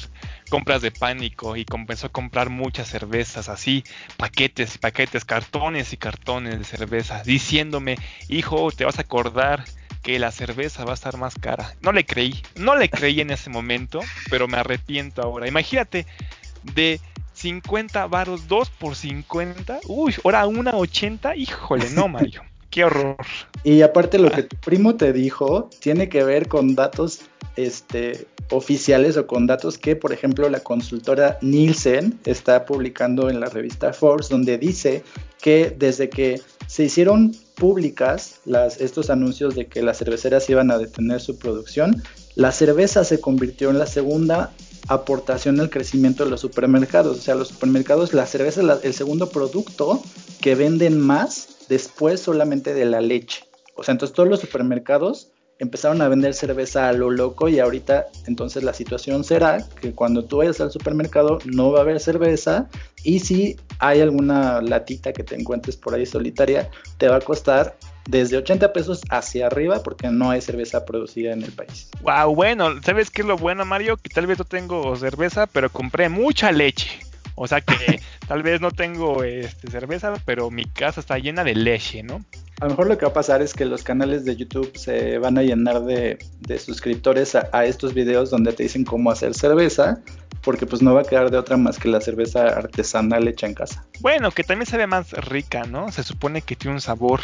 [0.52, 3.84] compras de pánico y comenzó a comprar muchas cervezas así,
[4.18, 7.98] paquetes y paquetes, cartones y cartones de cerveza, diciéndome,
[8.30, 9.64] hijo, te vas a acordar
[10.02, 11.76] que la cerveza va a estar más cara.
[11.82, 15.48] No le creí, no le creí en ese momento, pero me arrepiento ahora.
[15.48, 16.06] Imagínate,
[16.76, 17.00] de
[17.34, 22.44] 50 varos, 2 por 50, uy, ahora una 80, híjole, no, Mario.
[22.70, 23.18] Qué horror.
[23.66, 27.20] Y aparte lo que tu primo te dijo tiene que ver con datos
[27.58, 33.48] este, oficiales o con datos que, por ejemplo, la consultora Nielsen está publicando en la
[33.48, 35.04] revista Forbes, donde dice
[35.42, 40.80] que desde que se hicieron públicas las, estos anuncios de que las cerveceras iban a
[40.80, 42.02] detener su producción,
[42.34, 44.52] la cerveza se convirtió en la segunda
[44.88, 47.20] aportación al crecimiento de los supermercados.
[47.20, 50.02] O sea, los supermercados, la cerveza es el segundo producto
[50.42, 53.44] que venden más después solamente de la leche.
[53.76, 55.30] O sea, entonces todos los supermercados
[55.62, 60.26] empezaron a vender cerveza a lo loco y ahorita entonces la situación será que cuando
[60.26, 62.68] tú vayas al supermercado no va a haber cerveza
[63.04, 67.78] y si hay alguna latita que te encuentres por ahí solitaria te va a costar
[68.10, 71.92] desde 80 pesos hacia arriba porque no hay cerveza producida en el país.
[72.02, 73.98] Wow, bueno, ¿sabes qué es lo bueno Mario?
[73.98, 76.90] Que tal vez no tengo cerveza pero compré mucha leche.
[77.36, 77.74] O sea que
[78.28, 82.24] tal vez no tengo este, cerveza, pero mi casa está llena de leche, ¿no?
[82.60, 85.18] A lo mejor lo que va a pasar es que los canales de YouTube se
[85.18, 86.20] van a llenar de,
[86.60, 90.00] suscriptores a, estos videos donde te dicen cómo hacer cerveza,
[90.44, 93.56] porque pues no va a quedar de otra más que la cerveza artesanal hecha en
[93.56, 93.84] casa.
[94.00, 95.92] Bueno, que también sabe más rica, ¿no?
[95.92, 97.22] Se supone que tiene un sabor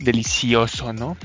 [0.00, 1.16] delicioso, ¿no?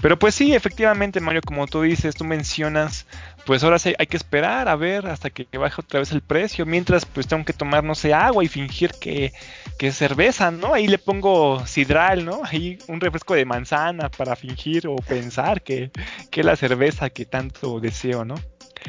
[0.00, 3.06] Pero pues sí, efectivamente, Mario, como tú dices, tú mencionas,
[3.46, 6.64] pues ahora sí hay que esperar a ver hasta que baje otra vez el precio,
[6.66, 9.32] mientras pues tengo que tomar, no sé, agua y fingir que,
[9.78, 10.74] que es cerveza, ¿no?
[10.74, 12.42] Ahí le pongo sidral, ¿no?
[12.44, 15.90] Ahí un refresco de manzana para fingir o pensar que,
[16.30, 18.36] que es la cerveza que tanto deseo, ¿no?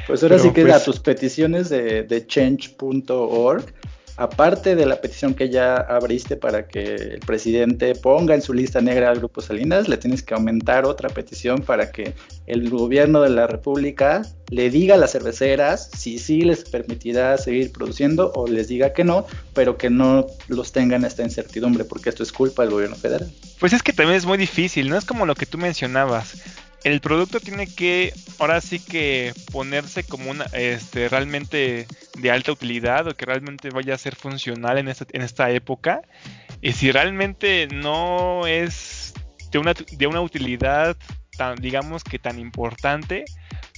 [0.06, 3.74] Pues ahora sí que pues, a tus peticiones de, de change.org
[4.20, 8.82] aparte de la petición que ya abriste para que el presidente ponga en su lista
[8.82, 12.14] negra al Grupo Salinas, le tienes que aumentar otra petición para que
[12.46, 17.72] el gobierno de la República le diga a las cerveceras si sí les permitirá seguir
[17.72, 22.22] produciendo o les diga que no, pero que no los tengan esta incertidumbre, porque esto
[22.22, 23.32] es culpa del gobierno federal.
[23.58, 26.44] Pues es que también es muy difícil, no es como lo que tú mencionabas
[26.84, 31.88] el producto tiene que ahora sí que ponerse como una este realmente
[32.18, 36.02] de alta utilidad o que realmente vaya a ser funcional en esta, en esta época.
[36.62, 39.14] Y si realmente no es
[39.52, 40.96] de una, de una utilidad
[41.38, 43.26] tan digamos que tan importante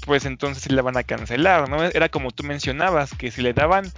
[0.06, 3.54] pues entonces sí la van a cancelar no era como tú mencionabas que si le
[3.54, 3.92] daban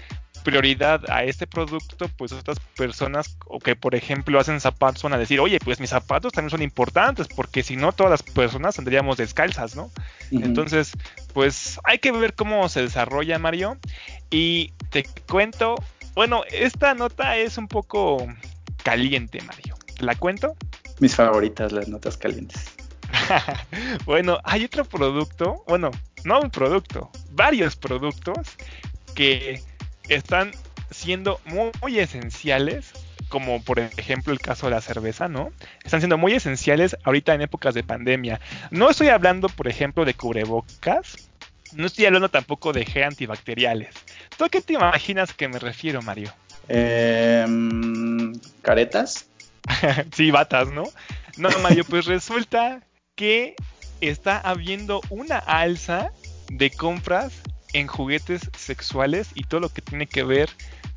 [0.44, 5.18] prioridad a este producto, pues otras personas o que por ejemplo hacen zapatos van a
[5.18, 9.18] decir, oye, pues mis zapatos también son importantes, porque si no todas las personas tendríamos
[9.18, 9.92] descalzas, ¿no?
[10.32, 10.92] Entonces,
[11.34, 13.78] pues hay que ver cómo se desarrolla Mario.
[14.30, 15.76] Y te cuento,
[16.16, 18.28] bueno, esta nota es un poco
[18.84, 19.76] caliente, Mario.
[19.98, 20.56] ¿Te la cuento?
[21.00, 22.74] Mis favoritas, las notas calientes.
[24.06, 25.92] bueno, hay otro producto, bueno,
[26.24, 28.48] no un producto, varios productos
[29.14, 29.62] que
[30.10, 30.52] están
[30.92, 32.92] siendo muy, esenciales,
[33.30, 35.52] como por ejemplo el caso de la cerveza, ¿no?
[35.84, 38.40] Están siendo muy esenciales ahorita en épocas de pandemia.
[38.70, 41.30] No estoy hablando, por ejemplo, de cubrebocas,
[41.74, 43.96] no estoy hablando tampoco de gel antibacteriales.
[44.38, 46.32] ¿Tú a qué te imaginas que me refiero, Mario?
[46.68, 49.28] Em, ¿Caretas?
[50.16, 50.84] sí, batas, ¿no?
[51.38, 52.82] No, Mario, pues resulta
[53.16, 53.56] que
[54.02, 56.12] está habiendo una alza
[56.50, 57.34] de compras
[57.74, 60.50] en juguetes sexuales y todo lo que tiene que ver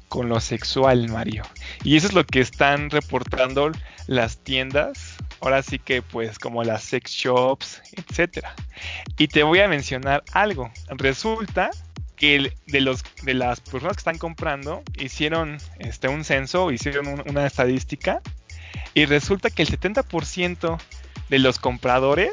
[0.08, 1.42] con lo sexual, Mario.
[1.82, 3.72] Y eso es lo que están reportando
[4.06, 5.16] las tiendas.
[5.40, 8.54] Ahora sí que pues como las sex shops, etcétera.
[9.18, 10.70] Y te voy a mencionar algo.
[10.90, 11.70] Resulta
[12.16, 17.46] que de los de las personas que están comprando hicieron este un censo, hicieron una
[17.46, 18.22] estadística
[18.94, 20.78] y resulta que el 70%
[21.28, 22.32] de los compradores,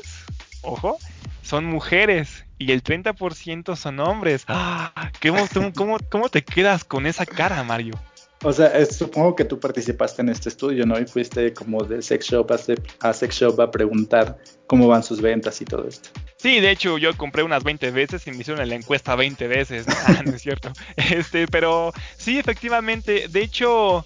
[0.61, 0.97] ojo,
[1.41, 4.45] son mujeres y el 30% son hombres.
[4.47, 5.11] ¡Ah!
[5.21, 7.99] ¿Cómo, cómo, te quedas con esa cara, Mario?
[8.43, 10.99] O sea, supongo que tú participaste en este estudio, ¿no?
[10.99, 15.61] Y fuiste como de sex shop a, sex shop a preguntar cómo van sus ventas
[15.61, 16.09] y todo esto.
[16.37, 19.85] Sí, de hecho yo compré unas 20 veces y me hicieron la encuesta 20 veces.
[20.05, 20.73] Ah, no es cierto.
[20.97, 23.29] Este, pero sí, efectivamente.
[23.29, 24.05] De hecho,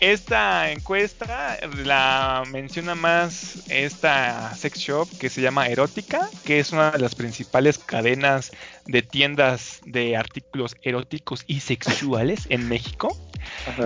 [0.00, 6.90] esta encuesta la menciona más esta sex shop que se llama Erótica, que es una
[6.90, 8.52] de las principales cadenas
[8.86, 13.16] de tiendas de artículos eróticos y sexuales en México.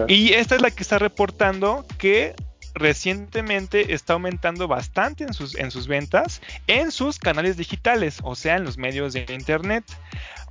[0.07, 2.35] Y esta es la que está reportando que
[2.75, 8.57] recientemente está aumentando bastante en sus, en sus ventas en sus canales digitales, o sea,
[8.57, 9.85] en los medios de internet,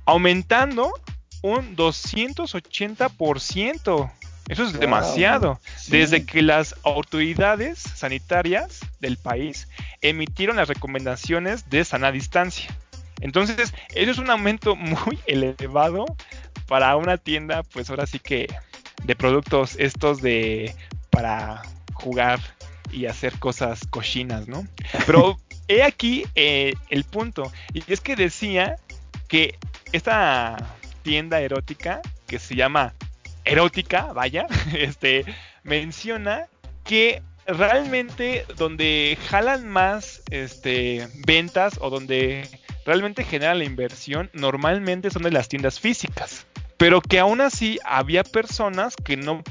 [0.04, 0.92] aumentando
[1.42, 4.12] un 280%.
[4.48, 5.60] Eso es demasiado.
[5.88, 9.68] Desde que las autoridades sanitarias del país
[10.00, 12.74] emitieron las recomendaciones de sana distancia.
[13.20, 16.06] Entonces, eso es un aumento muy elevado
[16.66, 18.48] para una tienda, pues ahora sí que
[19.04, 20.74] de productos estos de
[21.10, 21.62] para
[21.94, 22.40] jugar
[22.92, 24.66] y hacer cosas cochinas, ¿no?
[25.06, 27.50] Pero he aquí eh, el punto.
[27.72, 28.76] Y es que decía
[29.28, 29.58] que
[29.92, 30.56] esta
[31.02, 32.94] tienda erótica que se llama
[33.48, 35.24] erótica, vaya, este,
[35.62, 36.48] menciona
[36.84, 42.48] que realmente donde jalan más este, ventas o donde
[42.84, 46.46] realmente generan la inversión, normalmente son de las tiendas físicas.
[46.76, 49.42] Pero que aún así había personas que no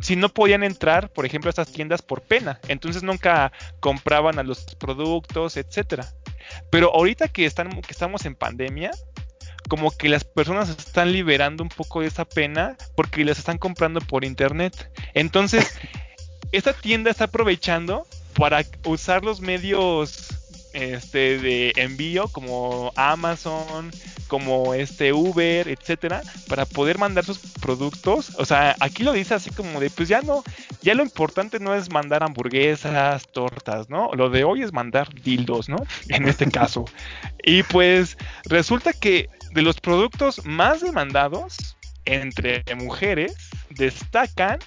[0.00, 4.42] si no podían entrar, por ejemplo, a estas tiendas por pena, entonces nunca compraban a
[4.42, 6.06] los productos, etcétera.
[6.70, 8.90] Pero ahorita que, están, que estamos en pandemia,
[9.68, 14.00] como que las personas están liberando un poco de esa pena porque las están comprando
[14.00, 14.90] por internet.
[15.14, 15.74] Entonces,
[16.52, 20.34] esta tienda está aprovechando para usar los medios
[20.74, 23.90] este, de envío como Amazon,
[24.26, 28.32] como este Uber, etcétera, para poder mandar sus productos.
[28.38, 30.42] O sea, aquí lo dice así como de, pues ya no,
[30.82, 34.10] ya lo importante no es mandar hamburguesas, tortas, ¿no?
[34.14, 35.76] Lo de hoy es mandar dildos, ¿no?
[36.08, 36.84] En este caso.
[37.44, 43.36] Y pues resulta que de los productos más demandados entre mujeres
[43.70, 44.58] destacan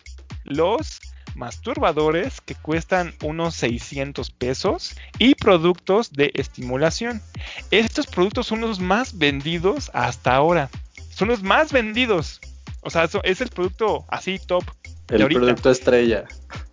[0.46, 1.02] los
[1.36, 7.22] masturbadores que cuestan unos 600 pesos y productos de estimulación.
[7.70, 10.70] Estos productos son los más vendidos hasta ahora.
[11.10, 12.40] Son los más vendidos.
[12.82, 14.64] O sea, es el producto así top.
[15.10, 16.26] El producto estrella.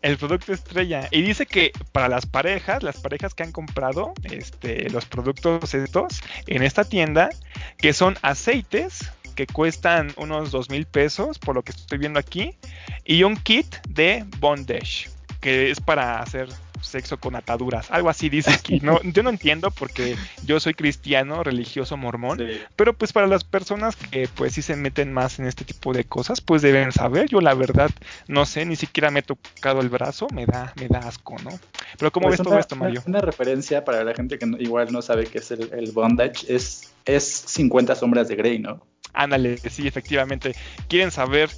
[0.02, 1.08] El producto estrella.
[1.10, 6.20] Y dice que para las parejas, las parejas que han comprado este, los productos estos
[6.46, 7.30] en esta tienda,
[7.78, 12.56] que son aceites, que cuestan unos dos mil pesos, por lo que estoy viendo aquí,
[13.04, 16.48] y un kit de bondage, que es para hacer
[16.84, 18.80] sexo con ataduras, algo así dice aquí.
[18.80, 22.38] No, yo no entiendo porque yo soy cristiano, religioso, mormón,
[22.76, 26.04] pero pues para las personas que pues sí se meten más en este tipo de
[26.04, 27.28] cosas, pues deben saber.
[27.28, 27.90] Yo la verdad
[28.28, 31.50] no sé, ni siquiera me he tocado el brazo, me da, me da asco, ¿no?
[31.98, 33.02] Pero ¿cómo pues ves todo esto, Mario?
[33.06, 36.92] Una, referencia para la gente que igual no sabe qué es el, el bondage es,
[37.04, 38.80] es 50 sombras de Grey, ¿no?
[39.12, 40.54] Ándale, sí, efectivamente.
[40.88, 41.50] ¿Quieren saber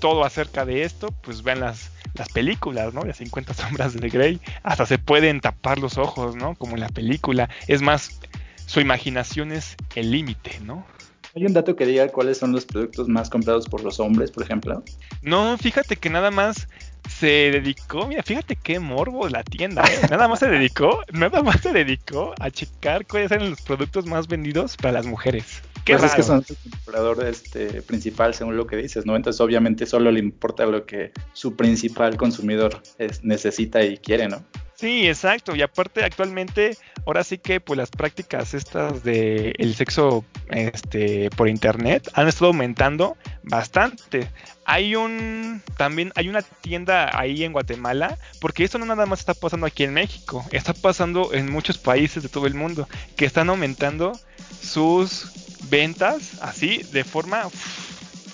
[0.00, 1.08] todo acerca de esto?
[1.22, 3.02] Pues vean las, las películas, ¿no?
[3.04, 4.40] Las 50 sombras de Grey.
[4.62, 6.54] Hasta se pueden tapar los ojos, ¿no?
[6.54, 7.48] Como en la película.
[7.68, 8.20] Es más,
[8.66, 10.86] su imaginación es el límite, ¿no?
[11.34, 14.42] ¿Hay un dato que diga cuáles son los productos más comprados por los hombres, por
[14.42, 14.84] ejemplo?
[15.22, 16.68] No, fíjate que nada más
[17.08, 20.00] se dedicó, mira, fíjate qué morbo la tienda, ¿eh?
[20.10, 24.28] Nada más se dedicó, nada más se dedicó a checar cuáles eran los productos más
[24.28, 25.62] vendidos para las mujeres.
[25.84, 29.16] Qué pues es que son su comprador este, principal, según lo que dices, ¿no?
[29.16, 32.80] Entonces, obviamente, solo le importa lo que su principal consumidor
[33.22, 34.44] necesita y quiere, ¿no?
[34.76, 35.56] Sí, exacto.
[35.56, 36.76] Y aparte, actualmente,
[37.06, 42.46] ahora sí que pues las prácticas estas de el sexo este, por internet han estado
[42.46, 44.30] aumentando bastante.
[44.64, 49.34] Hay un también hay una tienda ahí en Guatemala, porque esto no nada más está
[49.34, 53.50] pasando aquí en México, está pasando en muchos países de todo el mundo que están
[53.50, 54.12] aumentando
[54.60, 57.48] sus ventas así de forma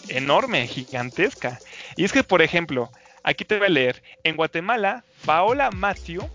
[0.09, 1.59] enorme, gigantesca.
[1.97, 2.91] Y es que, por ejemplo,
[3.23, 6.29] aquí te voy a leer, en Guatemala, Paola Matthew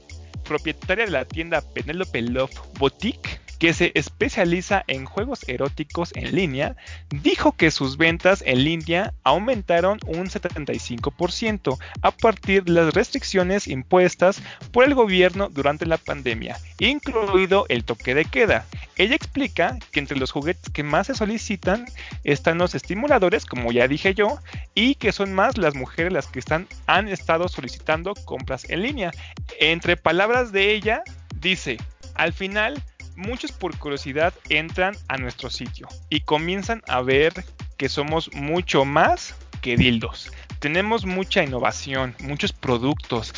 [0.44, 6.76] propietaria de la tienda Penelope Love Boutique, que se especializa en juegos eróticos en línea,
[7.10, 14.42] dijo que sus ventas en línea aumentaron un 75% a partir de las restricciones impuestas
[14.72, 18.66] por el gobierno durante la pandemia, incluido el toque de queda.
[18.96, 21.86] Ella explica que entre los juguetes que más se solicitan
[22.24, 24.40] están los estimuladores, como ya dije yo,
[24.76, 29.12] y que son más las mujeres las que están, han estado solicitando compras en línea.
[29.60, 31.04] Entre palabras de ella,
[31.40, 31.78] dice,
[32.16, 32.84] al final
[33.16, 37.46] muchos por curiosidad entran a nuestro sitio y comienzan a ver
[37.78, 40.32] que somos mucho más que dildos.
[40.60, 43.34] Tenemos mucha innovación, muchos productos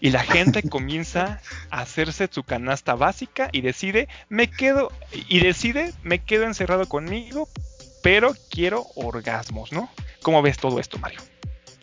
[0.00, 1.40] y la gente comienza
[1.70, 7.48] a hacerse su canasta básica y decide, me quedo y decide, me quedo encerrado conmigo,
[8.02, 9.90] pero quiero orgasmos, ¿no?
[10.22, 11.20] ¿Cómo ves todo esto, Mario?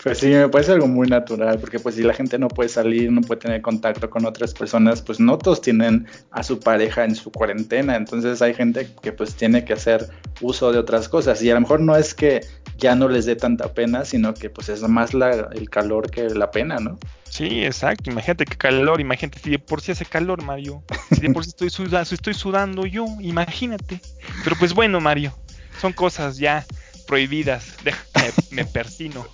[0.04, 3.10] Pues sí, me parece algo muy natural, porque pues si la gente no puede salir,
[3.10, 7.16] no puede tener contacto con otras personas, pues no todos tienen a su pareja en
[7.16, 10.10] su cuarentena, entonces hay gente que pues tiene que hacer
[10.42, 12.42] uso de otras cosas y a lo mejor no es que
[12.78, 16.24] ya no les dé tanta pena, sino que pues es más la, el calor que
[16.32, 17.00] la pena, ¿no?
[17.30, 21.30] Sí, exacto, imagínate qué calor, imagínate si de por sí hace calor, Mario, si de
[21.30, 24.02] por sí estoy sudando, estoy sudando yo, imagínate.
[24.44, 25.34] Pero pues bueno, Mario,
[25.80, 26.66] son cosas ya
[27.08, 29.26] prohibidas, déjame, me persino.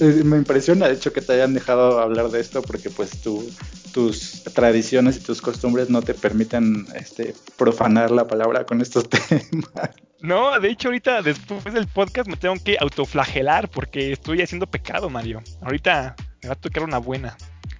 [0.00, 5.16] Me impresiona, de hecho, que te hayan dejado hablar de esto porque pues tus tradiciones
[5.16, 9.90] y tus costumbres no te permiten este, profanar la palabra con estos temas.
[10.20, 15.10] No, de hecho ahorita después del podcast me tengo que autoflagelar porque estoy haciendo pecado,
[15.10, 15.42] Mario.
[15.62, 17.36] Ahorita me va a tocar una buena.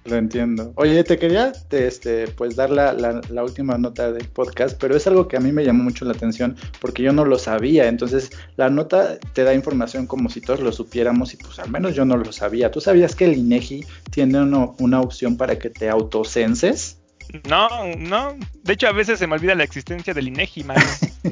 [0.09, 0.73] Lo entiendo.
[0.75, 5.27] Oye, te quería este, pues dar la, la, última nota del podcast, pero es algo
[5.27, 7.87] que a mí me llamó mucho la atención porque yo no lo sabía.
[7.87, 11.93] Entonces, la nota te da información como si todos lo supiéramos y pues al menos
[11.93, 12.71] yo no lo sabía.
[12.71, 16.97] ¿Tú sabías que el INEGI tiene una opción para que te autocenses?
[17.47, 18.35] No, no.
[18.63, 20.77] De hecho, a veces se me olvida la existencia del INEGI, man.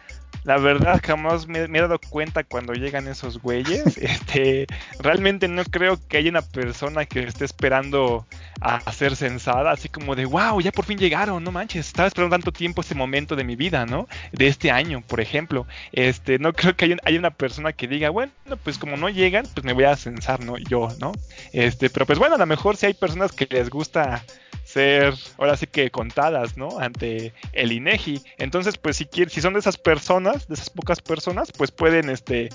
[0.48, 3.98] la verdad jamás me, he dado cuenta cuando llegan esos güeyes.
[4.08, 4.66] Este,
[5.00, 8.26] realmente no creo que haya una persona que esté esperando
[8.60, 12.34] a, ser censada, así como de, wow, ya por fin llegaron, no manches, estaba esperando
[12.34, 14.08] tanto tiempo este momento de mi vida, ¿no?
[14.32, 15.66] De este año, por ejemplo.
[15.92, 18.32] Este, no creo que haya, haya una persona que diga, bueno,
[18.64, 20.56] pues como no llegan, pues me voy a censar, ¿no?
[20.56, 21.12] Yo, ¿no?
[21.52, 24.24] Este, pero pues bueno, a lo mejor si hay personas que les gusta
[24.68, 26.78] ser ahora sí que contadas, ¿no?
[26.78, 28.20] Ante el INEGI.
[28.36, 32.10] Entonces, pues si quieren, si son de esas personas, de esas pocas personas, pues pueden
[32.10, 32.50] este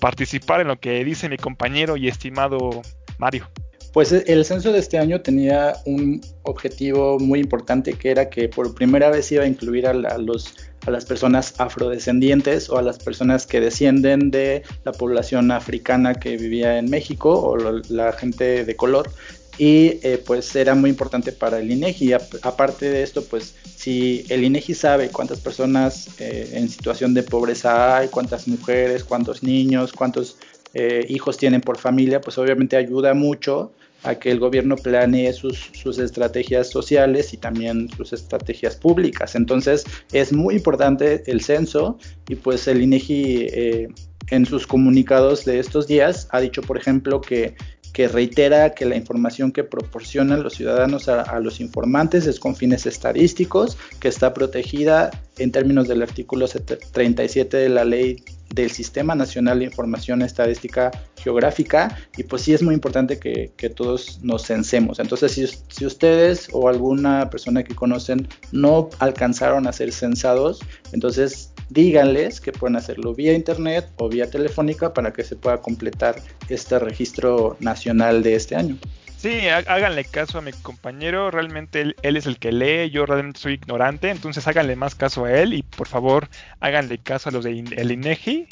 [0.00, 2.82] participar en lo que dice mi compañero y estimado
[3.18, 3.48] Mario.
[3.92, 8.74] Pues el censo de este año tenía un objetivo muy importante que era que por
[8.74, 10.54] primera vez iba a incluir a, los,
[10.86, 16.38] a las personas afrodescendientes o a las personas que descienden de la población africana que
[16.38, 17.56] vivía en México o
[17.90, 19.10] la gente de color
[19.58, 22.14] y eh, pues era muy importante para el INEGI.
[22.42, 27.98] aparte de esto, pues si el INEGI sabe cuántas personas eh, en situación de pobreza
[27.98, 30.38] hay, cuántas mujeres, cuántos niños, cuántos
[30.74, 33.72] eh, hijos tienen por familia, pues obviamente ayuda mucho
[34.04, 39.36] a que el gobierno planee sus, sus, estrategias sociales y también sus estrategias públicas.
[39.36, 41.98] Entonces es muy importante el censo
[42.28, 43.88] y pues el INEGI
[44.30, 47.54] en sus comunicados de estos días ha dicho, por ejemplo, que
[47.92, 52.86] que reitera que la información que proporcionan los ciudadanos a, los informantes es con fines
[52.86, 58.22] estadísticos, que está protegida en términos del artículo 37 de la ley
[58.54, 64.20] del Sistema Nacional de Información Estadística Geográfica y pues sí es muy importante que, todos
[64.22, 64.98] nos censemos.
[64.98, 70.60] Entonces si, si, ustedes o alguna persona que conocen no alcanzaron a ser censados,
[70.92, 76.16] entonces díganles que pueden hacerlo vía internet o vía telefónica para que se pueda completar
[76.48, 78.78] este registro nacional de este año.
[79.16, 83.54] Sí, háganle caso a mi compañero, realmente él, es el que lee, yo realmente soy
[83.54, 87.64] ignorante, entonces háganle más caso a él y por favor háganle caso a los de
[87.76, 88.48] el INEGI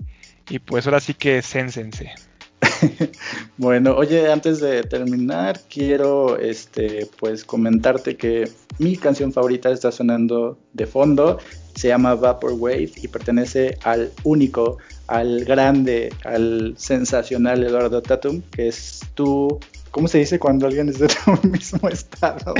[0.49, 2.13] y pues ahora sí que cénsense.
[3.57, 8.49] bueno, oye, antes de terminar, quiero este pues comentarte que
[8.79, 11.39] mi canción favorita está sonando de fondo
[11.81, 14.77] se llama Vaporwave y pertenece al único,
[15.07, 19.59] al grande, al sensacional Eduardo Tatum, que es tu,
[19.91, 22.53] ¿cómo se dice cuando alguien es de tu mismo estado?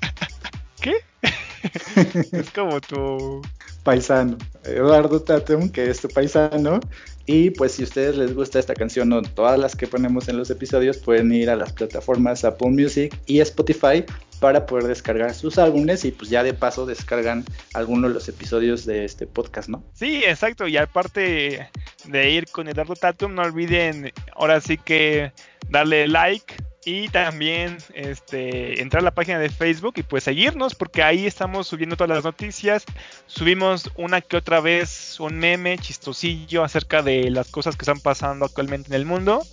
[0.80, 0.94] ¿Qué?
[2.32, 3.42] es como tu
[3.82, 6.80] paisano, Eduardo Tatum, que es tu paisano.
[7.28, 10.38] Y pues si a ustedes les gusta esta canción o todas las que ponemos en
[10.38, 14.02] los episodios, pueden ir a las plataformas Apple Music y Spotify
[14.40, 18.86] para poder descargar sus álbumes y pues ya de paso descargan algunos de los episodios
[18.86, 19.84] de este podcast, ¿no?
[19.92, 20.66] Sí, exacto.
[20.66, 21.68] Y aparte
[22.06, 25.30] de ir con Eduardo Tatum, no olviden ahora sí que
[25.68, 26.54] darle like
[26.88, 31.66] y también este, entrar a la página de Facebook y pues seguirnos porque ahí estamos
[31.66, 32.86] subiendo todas las noticias.
[33.26, 38.46] Subimos una que otra vez un meme chistosillo acerca de las cosas que están pasando
[38.46, 39.44] actualmente en el mundo.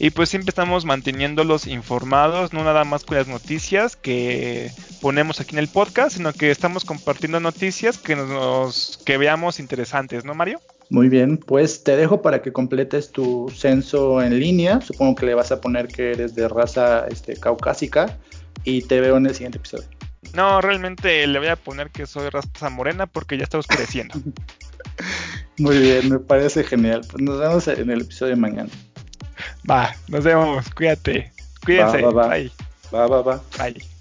[0.00, 4.70] Y pues siempre estamos manteniéndolos informados, no nada más con las noticias que
[5.00, 10.26] ponemos aquí en el podcast, sino que estamos compartiendo noticias que nos que veamos interesantes,
[10.26, 10.60] ¿no, Mario?
[10.92, 14.82] Muy bien, pues te dejo para que completes tu censo en línea.
[14.82, 18.18] Supongo que le vas a poner que eres de raza este, caucásica
[18.64, 19.88] y te veo en el siguiente episodio.
[20.34, 24.20] No, realmente le voy a poner que soy raza morena porque ya está oscureciendo.
[25.58, 27.00] Muy bien, me parece genial.
[27.10, 28.70] Pues nos vemos en el episodio de mañana.
[29.68, 31.32] Va, nos vemos, cuídate.
[31.64, 32.02] Cuídense.
[32.02, 32.34] Va, va, va.
[32.34, 32.52] Bye.
[32.92, 33.42] Va, va, va.
[33.58, 33.91] Bye.